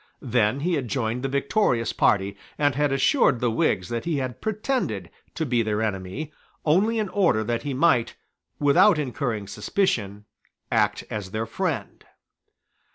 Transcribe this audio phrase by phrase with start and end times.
[0.23, 4.41] Then he had joined the victorious party, and had assured the Whigs that he had
[4.41, 6.33] pretended to be their enemy,
[6.65, 8.15] only in order that he might,
[8.57, 10.25] without incurring suspicion,
[10.71, 12.03] act as their friend.